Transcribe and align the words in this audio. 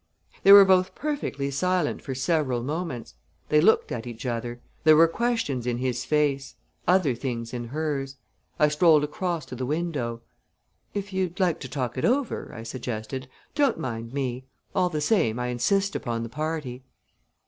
They 0.41 0.51
were 0.51 0.65
both 0.65 0.95
perfectly 0.95 1.51
silent 1.51 2.01
for 2.01 2.15
several 2.15 2.63
moments. 2.63 3.13
They 3.49 3.61
looked 3.61 3.91
at 3.91 4.07
each 4.07 4.25
other. 4.25 4.59
There 4.83 4.95
were 4.95 5.07
questions 5.07 5.67
in 5.67 5.77
his 5.77 6.05
face 6.05 6.55
other 6.87 7.13
things 7.13 7.53
in 7.53 7.65
hers. 7.65 8.15
I 8.57 8.69
strolled 8.69 9.03
across 9.03 9.45
to 9.45 9.55
the 9.55 9.63
window. 9.63 10.23
"If 10.95 11.13
you'd 11.13 11.39
like 11.39 11.59
to 11.59 11.69
talk 11.69 11.99
it 11.99 12.03
over," 12.03 12.51
I 12.51 12.63
suggested, 12.63 13.29
"don't 13.53 13.77
mind 13.77 14.11
me. 14.11 14.45
All 14.73 14.89
the 14.89 15.01
same 15.01 15.37
I 15.37 15.49
insist 15.49 15.95
upon 15.95 16.23
the 16.23 16.29
party." 16.29 16.83